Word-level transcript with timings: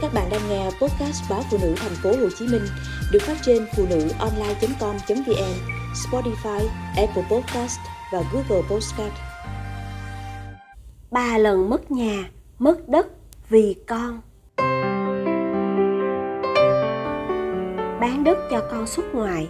Các 0.00 0.14
bạn 0.14 0.28
đang 0.30 0.40
nghe 0.48 0.64
podcast 0.64 1.30
báo 1.30 1.40
phụ 1.50 1.58
nữ 1.62 1.74
thành 1.76 1.92
phố 2.02 2.10
Hồ 2.10 2.28
Chí 2.38 2.46
Minh 2.46 2.62
được 3.12 3.18
phát 3.22 3.36
trên 3.42 3.66
phụ 3.76 3.86
nữ 3.90 4.08
online.com.vn, 4.18 5.54
Spotify, 5.94 6.66
Apple 6.96 7.22
Podcast 7.30 7.78
và 8.12 8.22
Google 8.32 8.62
Podcast. 8.70 9.12
Ba 11.10 11.38
lần 11.38 11.70
mất 11.70 11.90
nhà, 11.90 12.30
mất 12.58 12.88
đất 12.88 13.06
vì 13.48 13.76
con. 13.86 14.20
Bán 18.00 18.24
đất 18.24 18.38
cho 18.50 18.62
con 18.70 18.86
xuất 18.86 19.14
ngoại, 19.14 19.48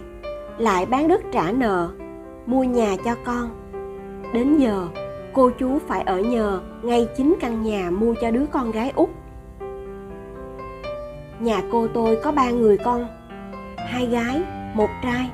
lại 0.57 0.85
bán 0.85 1.07
đất 1.07 1.21
trả 1.31 1.51
nợ, 1.51 1.89
mua 2.45 2.63
nhà 2.63 2.95
cho 3.05 3.15
con. 3.25 3.71
Đến 4.33 4.57
giờ, 4.57 4.87
cô 5.33 5.49
chú 5.59 5.79
phải 5.87 6.01
ở 6.01 6.19
nhờ 6.19 6.61
ngay 6.83 7.07
chính 7.17 7.35
căn 7.39 7.63
nhà 7.63 7.89
mua 7.91 8.13
cho 8.21 8.31
đứa 8.31 8.45
con 8.51 8.71
gái 8.71 8.91
út 8.95 9.09
Nhà 11.39 11.61
cô 11.71 11.87
tôi 11.93 12.17
có 12.23 12.31
ba 12.31 12.49
người 12.49 12.77
con, 12.77 13.07
hai 13.77 14.05
gái, 14.05 14.41
một 14.73 14.89
trai. 15.03 15.29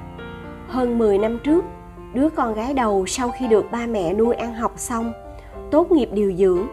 Hơn 0.67 0.97
10 0.97 1.17
năm 1.17 1.39
trước, 1.43 1.65
đứa 2.13 2.29
con 2.29 2.53
gái 2.53 2.73
đầu 2.73 3.05
sau 3.05 3.31
khi 3.39 3.47
được 3.47 3.65
ba 3.71 3.85
mẹ 3.85 4.13
nuôi 4.13 4.35
ăn 4.35 4.53
học 4.53 4.73
xong, 4.75 5.11
tốt 5.71 5.91
nghiệp 5.91 6.09
điều 6.11 6.33
dưỡng, 6.33 6.67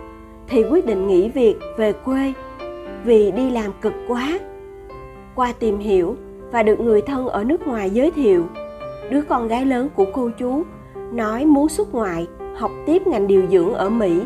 thì 0.48 0.64
quyết 0.70 0.86
định 0.86 1.06
nghỉ 1.06 1.28
việc 1.28 1.56
về 1.76 1.92
quê 1.92 2.32
vì 3.04 3.30
đi 3.30 3.50
làm 3.50 3.72
cực 3.80 3.92
quá. 4.08 4.38
Qua 5.34 5.52
tìm 5.58 5.78
hiểu 5.78 6.16
và 6.50 6.62
được 6.62 6.80
người 6.80 7.02
thân 7.02 7.28
ở 7.28 7.44
nước 7.44 7.66
ngoài 7.66 7.90
giới 7.90 8.10
thiệu, 8.10 8.44
đứa 9.10 9.22
con 9.22 9.48
gái 9.48 9.66
lớn 9.66 9.88
của 9.94 10.06
cô 10.12 10.30
chú 10.38 10.62
nói 11.12 11.44
muốn 11.44 11.68
xuất 11.68 11.94
ngoại 11.94 12.26
học 12.56 12.70
tiếp 12.86 13.06
ngành 13.06 13.26
điều 13.26 13.42
dưỡng 13.50 13.74
ở 13.74 13.90
Mỹ 13.90 14.20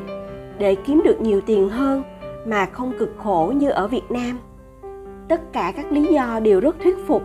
để 0.59 0.75
kiếm 0.75 1.02
được 1.05 1.20
nhiều 1.20 1.41
tiền 1.41 1.69
hơn 1.69 2.02
mà 2.47 2.66
không 2.66 2.92
cực 2.98 3.14
khổ 3.19 3.52
như 3.56 3.70
ở 3.70 3.88
Việt 3.88 4.11
Nam 4.11 4.38
tất 5.29 5.53
cả 5.53 5.73
các 5.77 5.93
lý 5.93 6.05
do 6.05 6.41
đều 6.41 6.61
rất 6.61 6.77
thuyết 6.83 6.97
phục. 7.07 7.23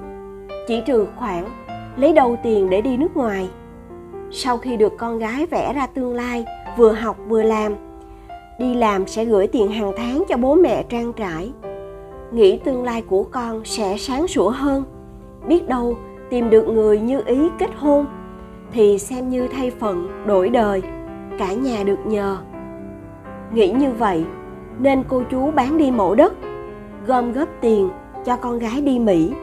Chỉ 0.67 0.81
trừ 0.85 1.07
khoản 1.15 1.45
lấy 1.95 2.13
đâu 2.13 2.37
tiền 2.43 2.69
để 2.69 2.81
đi 2.81 2.97
nước 2.97 3.17
ngoài. 3.17 3.49
Sau 4.31 4.57
khi 4.57 4.77
được 4.77 4.93
con 4.97 5.19
gái 5.19 5.45
vẽ 5.45 5.73
ra 5.73 5.87
tương 5.87 6.13
lai, 6.13 6.45
vừa 6.77 6.91
học 6.91 7.17
vừa 7.27 7.43
làm, 7.43 7.73
đi 8.59 8.73
làm 8.73 9.07
sẽ 9.07 9.25
gửi 9.25 9.47
tiền 9.47 9.71
hàng 9.71 9.91
tháng 9.97 10.23
cho 10.29 10.37
bố 10.37 10.55
mẹ 10.55 10.83
trang 10.89 11.13
trải. 11.13 11.51
Nghĩ 12.31 12.57
tương 12.57 12.83
lai 12.83 13.01
của 13.01 13.23
con 13.23 13.65
sẽ 13.65 13.97
sáng 13.97 14.27
sủa 14.27 14.49
hơn. 14.49 14.83
Biết 15.47 15.67
đâu 15.67 15.97
tìm 16.29 16.49
được 16.49 16.67
người 16.67 16.99
như 16.99 17.21
ý 17.25 17.49
kết 17.59 17.69
hôn 17.77 18.05
thì 18.73 18.97
xem 18.99 19.29
như 19.29 19.47
thay 19.47 19.71
phận 19.71 20.07
đổi 20.25 20.49
đời, 20.49 20.81
cả 21.39 21.53
nhà 21.53 21.83
được 21.83 21.99
nhờ. 22.05 22.37
Nghĩ 23.53 23.71
như 23.71 23.91
vậy, 23.91 24.25
nên 24.79 25.03
cô 25.07 25.23
chú 25.31 25.51
bán 25.51 25.77
đi 25.77 25.91
mẫu 25.91 26.15
đất, 26.15 26.33
gom 27.07 27.31
góp 27.33 27.47
tiền 27.61 27.89
cho 28.25 28.35
con 28.35 28.59
gái 28.59 28.81
đi 28.81 28.99
Mỹ. 28.99 29.33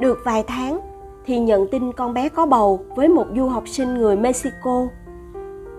Được 0.00 0.18
vài 0.24 0.44
tháng 0.46 0.80
thì 1.26 1.38
nhận 1.38 1.66
tin 1.70 1.92
con 1.92 2.14
bé 2.14 2.28
có 2.28 2.46
bầu 2.46 2.84
với 2.96 3.08
một 3.08 3.26
du 3.36 3.48
học 3.48 3.68
sinh 3.68 3.94
người 3.94 4.16
Mexico. 4.16 4.86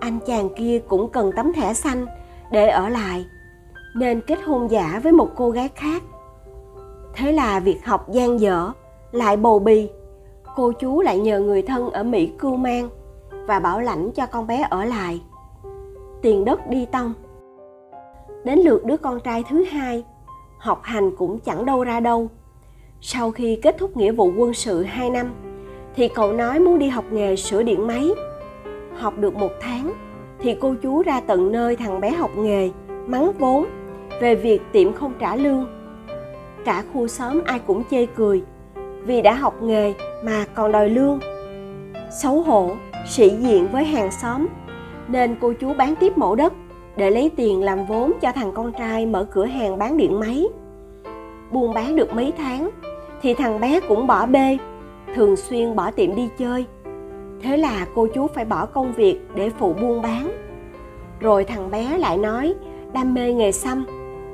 Anh 0.00 0.18
chàng 0.26 0.48
kia 0.56 0.80
cũng 0.88 1.10
cần 1.10 1.32
tấm 1.36 1.52
thẻ 1.52 1.74
xanh 1.74 2.06
để 2.50 2.68
ở 2.68 2.88
lại 2.88 3.26
nên 3.96 4.20
kết 4.20 4.38
hôn 4.44 4.70
giả 4.70 5.00
với 5.02 5.12
một 5.12 5.28
cô 5.36 5.50
gái 5.50 5.68
khác. 5.74 6.02
Thế 7.14 7.32
là 7.32 7.60
việc 7.60 7.86
học 7.86 8.10
gian 8.10 8.40
dở, 8.40 8.70
lại 9.12 9.36
bầu 9.36 9.58
bì, 9.58 9.90
cô 10.56 10.72
chú 10.72 11.00
lại 11.00 11.18
nhờ 11.18 11.40
người 11.40 11.62
thân 11.62 11.90
ở 11.90 12.02
Mỹ 12.02 12.32
cưu 12.38 12.56
mang 12.56 12.88
và 13.46 13.60
bảo 13.60 13.80
lãnh 13.80 14.10
cho 14.12 14.26
con 14.26 14.46
bé 14.46 14.66
ở 14.70 14.84
lại. 14.84 15.22
Tiền 16.22 16.44
đất 16.44 16.68
đi 16.68 16.86
tông. 16.86 17.12
Đến 18.44 18.58
lượt 18.58 18.84
đứa 18.84 18.96
con 18.96 19.20
trai 19.20 19.44
thứ 19.50 19.64
hai 19.64 20.04
học 20.62 20.80
hành 20.82 21.10
cũng 21.16 21.38
chẳng 21.38 21.66
đâu 21.66 21.84
ra 21.84 22.00
đâu. 22.00 22.30
Sau 23.00 23.30
khi 23.30 23.58
kết 23.62 23.76
thúc 23.78 23.96
nghĩa 23.96 24.12
vụ 24.12 24.32
quân 24.36 24.54
sự 24.54 24.82
2 24.82 25.10
năm, 25.10 25.26
thì 25.96 26.08
cậu 26.08 26.32
nói 26.32 26.58
muốn 26.58 26.78
đi 26.78 26.88
học 26.88 27.04
nghề 27.10 27.36
sửa 27.36 27.62
điện 27.62 27.86
máy. 27.86 28.10
Học 28.96 29.18
được 29.18 29.34
một 29.34 29.50
tháng, 29.60 29.92
thì 30.38 30.56
cô 30.60 30.74
chú 30.82 31.02
ra 31.02 31.20
tận 31.20 31.52
nơi 31.52 31.76
thằng 31.76 32.00
bé 32.00 32.10
học 32.10 32.30
nghề, 32.36 32.70
mắng 33.06 33.32
vốn 33.38 33.66
về 34.20 34.34
việc 34.34 34.62
tiệm 34.72 34.92
không 34.92 35.12
trả 35.18 35.36
lương. 35.36 35.66
Cả 36.64 36.84
khu 36.92 37.08
xóm 37.08 37.42
ai 37.44 37.58
cũng 37.58 37.82
chê 37.90 38.06
cười, 38.06 38.42
vì 39.04 39.22
đã 39.22 39.34
học 39.34 39.62
nghề 39.62 39.94
mà 40.24 40.46
còn 40.54 40.72
đòi 40.72 40.88
lương. 40.88 41.20
Xấu 42.22 42.42
hổ, 42.42 42.70
sĩ 43.08 43.28
diện 43.28 43.68
với 43.72 43.84
hàng 43.84 44.10
xóm, 44.22 44.46
nên 45.08 45.36
cô 45.40 45.52
chú 45.60 45.74
bán 45.74 45.94
tiếp 46.00 46.18
mẫu 46.18 46.34
đất 46.34 46.52
để 46.96 47.10
lấy 47.10 47.30
tiền 47.36 47.62
làm 47.62 47.86
vốn 47.86 48.12
cho 48.20 48.32
thằng 48.32 48.52
con 48.54 48.72
trai 48.78 49.06
mở 49.06 49.26
cửa 49.30 49.44
hàng 49.44 49.78
bán 49.78 49.96
điện 49.96 50.20
máy. 50.20 50.46
Buôn 51.52 51.74
bán 51.74 51.96
được 51.96 52.14
mấy 52.14 52.32
tháng 52.38 52.70
thì 53.22 53.34
thằng 53.34 53.60
bé 53.60 53.80
cũng 53.88 54.06
bỏ 54.06 54.26
bê, 54.26 54.58
thường 55.14 55.36
xuyên 55.36 55.76
bỏ 55.76 55.90
tiệm 55.90 56.14
đi 56.14 56.28
chơi. 56.38 56.66
Thế 57.42 57.56
là 57.56 57.86
cô 57.94 58.06
chú 58.14 58.26
phải 58.26 58.44
bỏ 58.44 58.66
công 58.66 58.92
việc 58.92 59.20
để 59.34 59.50
phụ 59.50 59.72
buôn 59.72 60.02
bán. 60.02 60.32
Rồi 61.20 61.44
thằng 61.44 61.70
bé 61.70 61.98
lại 61.98 62.18
nói 62.18 62.54
đam 62.92 63.14
mê 63.14 63.32
nghề 63.32 63.52
xăm, 63.52 63.86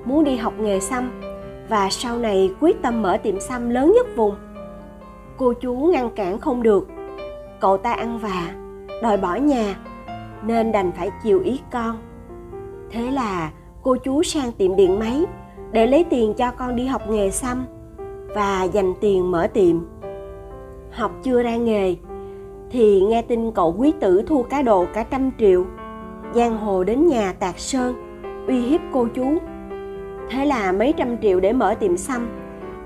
muốn 0.04 0.24
đi 0.24 0.36
học 0.36 0.52
nghề 0.58 0.80
xăm 0.80 1.20
và 1.68 1.88
sau 1.90 2.18
này 2.18 2.54
quyết 2.60 2.82
tâm 2.82 3.02
mở 3.02 3.16
tiệm 3.16 3.40
xăm 3.40 3.70
lớn 3.70 3.92
nhất 3.96 4.06
vùng. 4.16 4.34
Cô 5.36 5.52
chú 5.52 5.74
ngăn 5.74 6.10
cản 6.10 6.38
không 6.38 6.62
được. 6.62 6.88
Cậu 7.60 7.76
ta 7.76 7.92
ăn 7.92 8.18
vạ, 8.18 8.54
đòi 9.02 9.16
bỏ 9.16 9.34
nhà 9.34 9.76
nên 10.42 10.72
đành 10.72 10.92
phải 10.92 11.10
chiều 11.22 11.40
ý 11.40 11.60
con 11.72 11.96
thế 12.90 13.10
là 13.10 13.50
cô 13.82 13.96
chú 13.96 14.22
sang 14.22 14.52
tiệm 14.52 14.76
điện 14.76 14.98
máy 14.98 15.24
để 15.72 15.86
lấy 15.86 16.04
tiền 16.04 16.34
cho 16.34 16.50
con 16.50 16.76
đi 16.76 16.86
học 16.86 17.02
nghề 17.10 17.30
xăm 17.30 17.66
và 18.34 18.62
dành 18.62 18.94
tiền 19.00 19.30
mở 19.30 19.46
tiệm. 19.46 19.76
Học 20.90 21.10
chưa 21.22 21.42
ra 21.42 21.56
nghề 21.56 21.96
thì 22.70 23.00
nghe 23.00 23.22
tin 23.22 23.52
cậu 23.52 23.74
quý 23.78 23.92
tử 24.00 24.22
thua 24.26 24.42
cá 24.42 24.62
độ 24.62 24.86
cả 24.94 25.02
trăm 25.02 25.30
triệu, 25.38 25.64
giang 26.34 26.58
hồ 26.58 26.84
đến 26.84 27.06
nhà 27.06 27.32
tạc 27.32 27.58
sơn, 27.58 27.94
uy 28.46 28.60
hiếp 28.60 28.80
cô 28.92 29.06
chú. 29.14 29.38
Thế 30.30 30.44
là 30.44 30.72
mấy 30.72 30.94
trăm 30.96 31.16
triệu 31.22 31.40
để 31.40 31.52
mở 31.52 31.74
tiệm 31.74 31.96
xăm, 31.96 32.28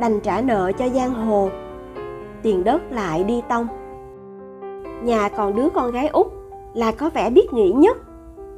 đành 0.00 0.20
trả 0.20 0.40
nợ 0.40 0.72
cho 0.78 0.88
giang 0.88 1.14
hồ. 1.14 1.48
Tiền 2.42 2.64
đất 2.64 2.82
lại 2.92 3.24
đi 3.24 3.42
tông. 3.48 3.66
Nhà 5.02 5.28
còn 5.28 5.56
đứa 5.56 5.68
con 5.68 5.90
gái 5.90 6.08
út 6.08 6.26
là 6.74 6.92
có 6.92 7.10
vẻ 7.10 7.30
biết 7.30 7.52
nghĩ 7.52 7.72
nhất, 7.72 7.96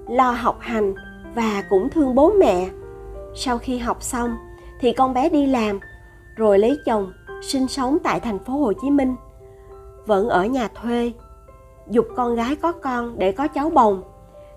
lo 0.08 0.30
học 0.30 0.56
hành 0.60 0.94
và 1.34 1.62
cũng 1.70 1.88
thương 1.88 2.14
bố 2.14 2.32
mẹ 2.38 2.66
sau 3.34 3.58
khi 3.58 3.78
học 3.78 4.02
xong, 4.02 4.36
thì 4.80 4.92
con 4.92 5.14
bé 5.14 5.28
đi 5.28 5.46
làm, 5.46 5.80
rồi 6.36 6.58
lấy 6.58 6.78
chồng, 6.86 7.12
sinh 7.42 7.68
sống 7.68 7.98
tại 8.04 8.20
thành 8.20 8.38
phố 8.38 8.52
hồ 8.52 8.72
chí 8.82 8.90
minh. 8.90 9.16
Vẫn 10.06 10.28
ở 10.28 10.44
nhà 10.44 10.68
thuê, 10.82 11.12
dục 11.90 12.06
con 12.16 12.34
gái 12.34 12.56
có 12.56 12.72
con 12.72 13.18
để 13.18 13.32
có 13.32 13.48
cháu 13.48 13.70
bồng. 13.70 14.02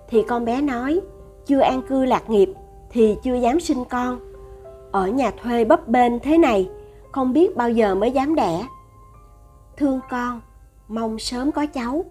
Thì 0.08 0.22
con 0.22 0.44
bé 0.44 0.60
nói, 0.60 1.00
chưa 1.46 1.60
an 1.60 1.82
cư 1.88 2.04
lạc 2.04 2.30
nghiệp 2.30 2.48
thì 2.90 3.16
chưa 3.22 3.34
dám 3.34 3.60
sinh 3.60 3.84
con. 3.90 4.18
Ở 4.92 5.08
nhà 5.08 5.30
thuê 5.42 5.64
bấp 5.64 5.88
bênh 5.88 6.18
thế 6.18 6.38
này, 6.38 6.70
không 7.12 7.32
biết 7.32 7.56
bao 7.56 7.70
giờ 7.70 7.94
mới 7.94 8.10
dám 8.10 8.34
đẻ. 8.34 8.66
Thương 9.76 10.00
con, 10.10 10.40
mong 10.88 11.18
sớm 11.18 11.52
có 11.52 11.66
cháu. 11.66 12.04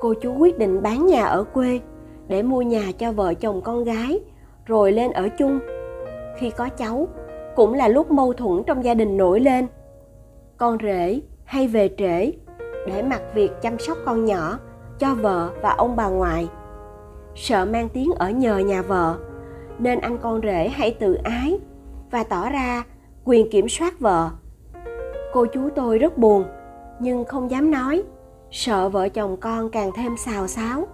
Cô 0.00 0.14
chú 0.14 0.34
quyết 0.38 0.58
định 0.58 0.82
bán 0.82 1.06
nhà 1.06 1.24
ở 1.24 1.44
quê, 1.44 1.80
để 2.28 2.42
mua 2.42 2.62
nhà 2.62 2.92
cho 2.98 3.12
vợ 3.12 3.34
chồng 3.34 3.60
con 3.64 3.84
gái, 3.84 4.20
rồi 4.66 4.92
lên 4.92 5.12
ở 5.12 5.28
chung 5.28 5.60
khi 6.36 6.50
có 6.50 6.68
cháu 6.68 7.08
cũng 7.56 7.74
là 7.74 7.88
lúc 7.88 8.10
mâu 8.10 8.32
thuẫn 8.32 8.62
trong 8.66 8.84
gia 8.84 8.94
đình 8.94 9.16
nổi 9.16 9.40
lên. 9.40 9.66
Con 10.56 10.78
rể 10.82 11.20
hay 11.44 11.68
về 11.68 11.90
trễ 11.98 12.32
để 12.86 13.02
mặc 13.02 13.22
việc 13.34 13.50
chăm 13.62 13.78
sóc 13.78 13.98
con 14.04 14.24
nhỏ 14.24 14.58
cho 14.98 15.14
vợ 15.14 15.50
và 15.62 15.70
ông 15.70 15.96
bà 15.96 16.08
ngoại. 16.08 16.48
Sợ 17.34 17.64
mang 17.64 17.88
tiếng 17.88 18.10
ở 18.18 18.30
nhờ 18.30 18.58
nhà 18.58 18.82
vợ 18.82 19.18
nên 19.78 20.00
anh 20.00 20.18
con 20.18 20.40
rể 20.42 20.68
hay 20.68 20.90
tự 20.90 21.14
ái 21.14 21.58
và 22.10 22.24
tỏ 22.24 22.50
ra 22.50 22.84
quyền 23.24 23.50
kiểm 23.50 23.68
soát 23.68 24.00
vợ. 24.00 24.30
Cô 25.32 25.46
chú 25.46 25.68
tôi 25.74 25.98
rất 25.98 26.18
buồn 26.18 26.44
nhưng 27.00 27.24
không 27.24 27.50
dám 27.50 27.70
nói 27.70 28.02
sợ 28.50 28.88
vợ 28.88 29.08
chồng 29.08 29.36
con 29.36 29.70
càng 29.70 29.90
thêm 29.96 30.16
xào 30.16 30.46
xáo. 30.46 30.86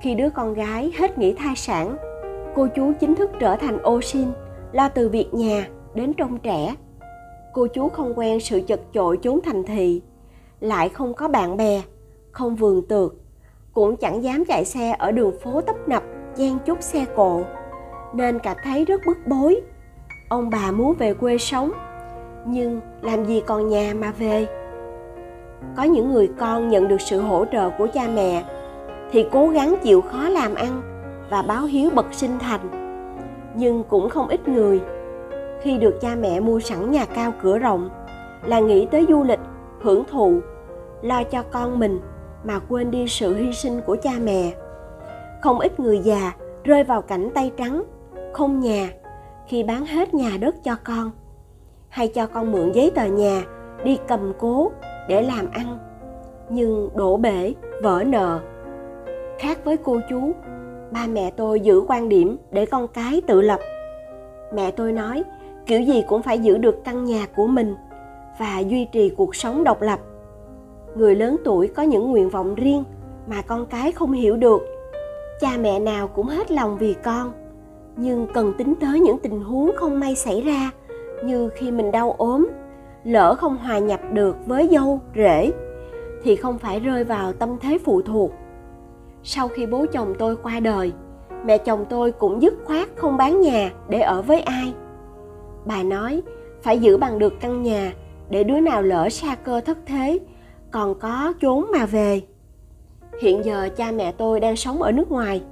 Khi 0.00 0.14
đứa 0.14 0.30
con 0.30 0.54
gái 0.54 0.92
hết 0.98 1.18
nghỉ 1.18 1.34
thai 1.34 1.56
sản, 1.56 1.96
cô 2.54 2.66
chú 2.76 2.92
chính 3.00 3.14
thức 3.14 3.30
trở 3.40 3.56
thành 3.56 3.82
ô 3.82 4.00
sin, 4.00 4.28
lo 4.72 4.88
từ 4.88 5.08
việc 5.08 5.34
nhà 5.34 5.68
đến 5.94 6.12
trông 6.12 6.38
trẻ. 6.38 6.74
Cô 7.52 7.66
chú 7.66 7.88
không 7.88 8.18
quen 8.18 8.40
sự 8.40 8.60
chật 8.66 8.80
chội 8.92 9.18
chốn 9.22 9.40
thành 9.44 9.64
thị, 9.64 10.02
lại 10.60 10.88
không 10.88 11.14
có 11.14 11.28
bạn 11.28 11.56
bè, 11.56 11.82
không 12.32 12.56
vườn 12.56 12.86
tược, 12.88 13.14
cũng 13.72 13.96
chẳng 13.96 14.22
dám 14.22 14.44
chạy 14.44 14.64
xe 14.64 14.96
ở 14.98 15.12
đường 15.12 15.38
phố 15.40 15.60
tấp 15.60 15.76
nập, 15.86 16.02
chen 16.36 16.58
chúc 16.66 16.82
xe 16.82 17.04
cộ, 17.16 17.42
nên 18.14 18.38
cảm 18.38 18.56
thấy 18.64 18.84
rất 18.84 19.00
bức 19.06 19.16
bối. 19.26 19.60
Ông 20.28 20.50
bà 20.50 20.70
muốn 20.70 20.94
về 20.98 21.14
quê 21.14 21.38
sống, 21.38 21.72
nhưng 22.46 22.80
làm 23.02 23.24
gì 23.24 23.42
còn 23.46 23.68
nhà 23.68 23.94
mà 24.00 24.12
về. 24.18 24.46
Có 25.76 25.82
những 25.82 26.12
người 26.12 26.30
con 26.38 26.68
nhận 26.68 26.88
được 26.88 27.00
sự 27.00 27.20
hỗ 27.20 27.44
trợ 27.52 27.70
của 27.78 27.86
cha 27.94 28.08
mẹ 28.14 28.44
thì 29.12 29.26
cố 29.32 29.48
gắng 29.48 29.74
chịu 29.82 30.00
khó 30.00 30.28
làm 30.28 30.54
ăn 30.54 30.82
và 31.30 31.42
báo 31.42 31.64
hiếu 31.64 31.90
bậc 31.94 32.06
sinh 32.10 32.38
thành. 32.38 32.70
Nhưng 33.56 33.84
cũng 33.84 34.08
không 34.08 34.28
ít 34.28 34.48
người, 34.48 34.80
khi 35.62 35.78
được 35.78 36.00
cha 36.00 36.14
mẹ 36.20 36.40
mua 36.40 36.60
sẵn 36.60 36.90
nhà 36.90 37.04
cao 37.04 37.32
cửa 37.42 37.58
rộng, 37.58 37.90
là 38.44 38.60
nghĩ 38.60 38.86
tới 38.90 39.06
du 39.08 39.22
lịch, 39.22 39.40
hưởng 39.80 40.04
thụ, 40.10 40.40
lo 41.02 41.22
cho 41.24 41.42
con 41.42 41.78
mình 41.78 42.00
mà 42.44 42.58
quên 42.68 42.90
đi 42.90 43.08
sự 43.08 43.34
hy 43.34 43.52
sinh 43.52 43.80
của 43.86 43.96
cha 44.02 44.10
mẹ. 44.22 44.52
Không 45.42 45.58
ít 45.58 45.80
người 45.80 45.98
già 45.98 46.32
rơi 46.64 46.84
vào 46.84 47.02
cảnh 47.02 47.30
tay 47.34 47.52
trắng, 47.56 47.84
không 48.32 48.60
nhà, 48.60 48.88
khi 49.46 49.62
bán 49.62 49.86
hết 49.86 50.14
nhà 50.14 50.30
đất 50.40 50.54
cho 50.64 50.76
con, 50.84 51.10
hay 51.88 52.08
cho 52.08 52.26
con 52.26 52.52
mượn 52.52 52.72
giấy 52.72 52.92
tờ 52.94 53.04
nhà 53.04 53.42
đi 53.84 53.98
cầm 54.08 54.32
cố 54.38 54.70
để 55.08 55.22
làm 55.22 55.50
ăn, 55.52 55.78
nhưng 56.48 56.88
đổ 56.94 57.16
bể, 57.16 57.54
vỡ 57.82 58.04
nợ. 58.06 58.40
Khác 59.38 59.64
với 59.64 59.76
cô 59.76 60.00
chú 60.10 60.32
ba 60.90 61.06
mẹ 61.06 61.30
tôi 61.36 61.60
giữ 61.60 61.82
quan 61.88 62.08
điểm 62.08 62.36
để 62.50 62.66
con 62.66 62.88
cái 62.88 63.20
tự 63.26 63.40
lập. 63.40 63.60
Mẹ 64.54 64.70
tôi 64.70 64.92
nói, 64.92 65.24
kiểu 65.66 65.80
gì 65.80 66.04
cũng 66.08 66.22
phải 66.22 66.38
giữ 66.38 66.58
được 66.58 66.84
căn 66.84 67.04
nhà 67.04 67.26
của 67.36 67.46
mình 67.46 67.74
và 68.40 68.58
duy 68.58 68.84
trì 68.84 69.10
cuộc 69.10 69.36
sống 69.36 69.64
độc 69.64 69.82
lập. 69.82 70.00
Người 70.94 71.14
lớn 71.14 71.36
tuổi 71.44 71.68
có 71.68 71.82
những 71.82 72.10
nguyện 72.10 72.30
vọng 72.30 72.54
riêng 72.54 72.84
mà 73.26 73.42
con 73.42 73.66
cái 73.66 73.92
không 73.92 74.12
hiểu 74.12 74.36
được. 74.36 74.62
Cha 75.40 75.50
mẹ 75.60 75.78
nào 75.78 76.08
cũng 76.08 76.26
hết 76.26 76.50
lòng 76.50 76.78
vì 76.78 76.94
con, 77.02 77.32
nhưng 77.96 78.26
cần 78.34 78.52
tính 78.58 78.74
tới 78.80 79.00
những 79.00 79.18
tình 79.18 79.40
huống 79.40 79.70
không 79.76 80.00
may 80.00 80.14
xảy 80.14 80.40
ra, 80.40 80.70
như 81.24 81.48
khi 81.48 81.70
mình 81.70 81.90
đau 81.90 82.14
ốm, 82.18 82.48
lỡ 83.04 83.34
không 83.34 83.56
hòa 83.56 83.78
nhập 83.78 84.00
được 84.12 84.36
với 84.46 84.68
dâu, 84.72 85.00
rể, 85.16 85.52
thì 86.22 86.36
không 86.36 86.58
phải 86.58 86.80
rơi 86.80 87.04
vào 87.04 87.32
tâm 87.32 87.56
thế 87.60 87.78
phụ 87.84 88.02
thuộc 88.02 88.30
sau 89.22 89.48
khi 89.48 89.66
bố 89.66 89.86
chồng 89.92 90.14
tôi 90.18 90.36
qua 90.36 90.60
đời 90.60 90.92
mẹ 91.44 91.58
chồng 91.58 91.84
tôi 91.88 92.12
cũng 92.12 92.42
dứt 92.42 92.54
khoát 92.64 92.88
không 92.96 93.16
bán 93.16 93.40
nhà 93.40 93.70
để 93.88 94.00
ở 94.00 94.22
với 94.22 94.40
ai 94.40 94.74
bà 95.64 95.82
nói, 95.82 96.22
phải 96.62 96.78
giữ 96.78 96.96
bằng 96.96 97.18
được 97.18 97.40
căn 97.40 97.62
nhà 97.62 97.92
để 98.30 98.44
đứa 98.44 98.60
nào 98.60 98.82
lỡ 98.82 99.08
xa 99.08 99.34
cơ 99.34 99.60
thất 99.60 99.78
thế, 99.86 100.18
còn 100.70 100.94
có 100.98 101.32
chốn 101.40 101.66
mà 101.72 101.86
về 101.86 102.20
hiện 103.20 103.44
giờ 103.44 103.68
cha 103.76 103.90
mẹ 103.90 104.12
tôi 104.12 104.40
đang 104.40 104.56
sống 104.56 104.82
ở 104.82 104.92
nước 104.92 105.10
ngoài 105.10 105.42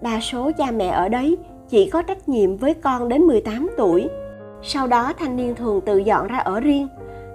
đa 0.00 0.20
số 0.20 0.50
cha 0.58 0.70
mẹ 0.70 0.88
ở 0.88 1.08
đấy 1.08 1.38
chỉ 1.68 1.90
có 1.90 2.02
trách 2.02 2.28
nhiệm 2.28 2.56
với 2.56 2.74
con 2.74 3.08
đến 3.08 3.22
18 3.22 3.70
tuổi. 3.76 4.08
Sau 4.62 4.86
đó 4.86 5.12
thanh 5.18 5.36
niên 5.36 5.54
thường 5.54 5.80
tự 5.80 5.98
dọn 5.98 6.26
ra 6.26 6.38
ở 6.38 6.60
riêng 6.60 6.88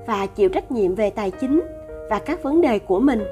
và 0.07 0.25
chịu 0.25 0.50
trách 0.50 0.72
nhiệm 0.72 0.95
về 0.95 1.10
tài 1.10 1.31
chính 1.31 1.62
và 2.10 2.19
các 2.19 2.44
vấn 2.44 2.62
đề 2.62 2.80
của 2.80 3.00
mình. 3.00 3.24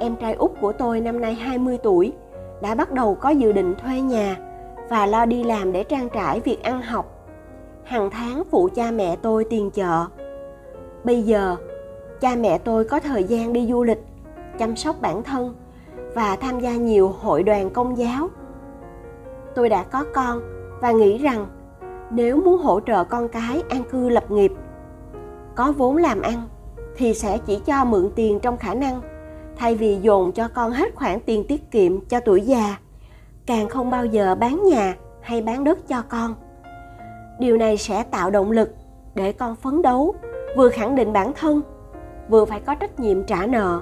Em 0.00 0.16
trai 0.16 0.34
út 0.34 0.50
của 0.60 0.72
tôi 0.72 1.00
năm 1.00 1.20
nay 1.20 1.34
20 1.34 1.78
tuổi 1.82 2.12
đã 2.62 2.74
bắt 2.74 2.92
đầu 2.92 3.14
có 3.14 3.30
dự 3.30 3.52
định 3.52 3.74
thuê 3.74 4.00
nhà 4.00 4.36
và 4.88 5.06
lo 5.06 5.26
đi 5.26 5.44
làm 5.44 5.72
để 5.72 5.84
trang 5.84 6.08
trải 6.08 6.40
việc 6.40 6.62
ăn 6.62 6.82
học. 6.82 7.28
Hàng 7.84 8.10
tháng 8.10 8.42
phụ 8.50 8.68
cha 8.74 8.90
mẹ 8.90 9.16
tôi 9.22 9.44
tiền 9.44 9.70
chợ. 9.70 10.06
Bây 11.04 11.22
giờ, 11.22 11.56
cha 12.20 12.36
mẹ 12.36 12.58
tôi 12.58 12.84
có 12.84 13.00
thời 13.00 13.24
gian 13.24 13.52
đi 13.52 13.66
du 13.66 13.82
lịch, 13.82 14.04
chăm 14.58 14.76
sóc 14.76 14.96
bản 15.00 15.22
thân 15.22 15.54
và 16.14 16.36
tham 16.36 16.60
gia 16.60 16.76
nhiều 16.76 17.08
hội 17.08 17.42
đoàn 17.42 17.70
công 17.70 17.98
giáo 17.98 18.28
tôi 19.54 19.68
đã 19.68 19.82
có 19.82 20.04
con 20.14 20.42
và 20.80 20.92
nghĩ 20.92 21.18
rằng 21.18 21.46
nếu 22.10 22.36
muốn 22.36 22.58
hỗ 22.62 22.80
trợ 22.80 23.04
con 23.04 23.28
cái 23.28 23.62
an 23.68 23.82
cư 23.90 24.08
lập 24.08 24.30
nghiệp 24.30 24.52
có 25.54 25.72
vốn 25.72 25.96
làm 25.96 26.22
ăn 26.22 26.48
thì 26.96 27.14
sẽ 27.14 27.38
chỉ 27.38 27.60
cho 27.66 27.84
mượn 27.84 28.10
tiền 28.14 28.40
trong 28.40 28.56
khả 28.56 28.74
năng 28.74 29.00
thay 29.60 29.74
vì 29.74 29.98
dồn 30.02 30.32
cho 30.32 30.48
con 30.48 30.72
hết 30.72 30.94
khoản 30.94 31.20
tiền 31.20 31.44
tiết 31.48 31.70
kiệm 31.70 32.00
cho 32.00 32.20
tuổi 32.20 32.40
già, 32.40 32.76
càng 33.46 33.68
không 33.68 33.90
bao 33.90 34.06
giờ 34.06 34.34
bán 34.34 34.62
nhà 34.64 34.94
hay 35.20 35.42
bán 35.42 35.64
đất 35.64 35.88
cho 35.88 36.02
con. 36.08 36.34
Điều 37.38 37.56
này 37.56 37.76
sẽ 37.76 38.02
tạo 38.02 38.30
động 38.30 38.50
lực 38.50 38.74
để 39.14 39.32
con 39.32 39.56
phấn 39.56 39.82
đấu, 39.82 40.14
vừa 40.56 40.68
khẳng 40.68 40.94
định 40.94 41.12
bản 41.12 41.32
thân, 41.32 41.62
vừa 42.28 42.44
phải 42.44 42.60
có 42.60 42.74
trách 42.74 43.00
nhiệm 43.00 43.24
trả 43.24 43.46
nợ. 43.46 43.80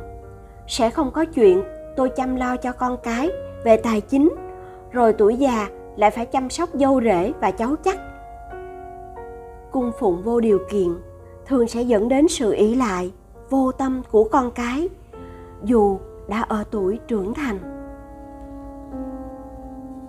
Sẽ 0.67 0.91
không 0.91 1.11
có 1.11 1.25
chuyện 1.25 1.63
tôi 1.97 2.09
chăm 2.09 2.37
lo 2.37 2.57
cho 2.57 2.73
con 2.73 2.97
cái 3.03 3.31
về 3.65 3.77
tài 3.77 4.01
chính, 4.01 4.29
rồi 4.93 5.13
tuổi 5.13 5.37
già 5.37 5.69
lại 5.97 6.11
phải 6.11 6.27
chăm 6.27 6.51
sóc 6.51 6.69
dâu 6.73 7.01
rể 7.01 7.33
và 7.41 7.51
cháu 7.51 7.77
chắc. 7.85 8.01
Cung 9.71 9.93
phụng 9.99 10.23
vô 10.23 10.41
điều 10.41 10.59
kiện 10.71 10.89
thường 11.47 11.69
sẽ 11.69 11.83
dẫn 11.83 12.09
đến 12.09 12.29
sự 12.29 12.53
ỷ 12.53 12.75
lại 12.75 13.13
vô 13.51 13.73
tâm 13.73 14.03
của 14.11 14.25
con 14.25 14.51
cái 14.51 14.89
dù 15.65 16.01
đã 16.29 16.41
ở 16.43 16.65
tuổi 16.71 16.99
trưởng 17.09 17.35
thành. 17.35 17.78